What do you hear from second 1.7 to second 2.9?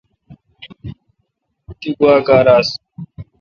تی گوا کار آس۔